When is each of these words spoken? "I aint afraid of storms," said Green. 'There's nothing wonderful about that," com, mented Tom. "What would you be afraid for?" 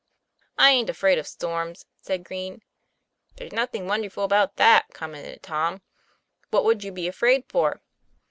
"I 0.57 0.71
aint 0.71 0.89
afraid 0.89 1.19
of 1.19 1.27
storms," 1.27 1.85
said 1.99 2.23
Green. 2.23 2.63
'There's 3.35 3.51
nothing 3.53 3.85
wonderful 3.85 4.23
about 4.23 4.55
that," 4.55 4.87
com, 4.95 5.11
mented 5.11 5.43
Tom. 5.43 5.83
"What 6.49 6.63
would 6.65 6.83
you 6.83 6.91
be 6.91 7.07
afraid 7.07 7.45
for?" 7.47 7.81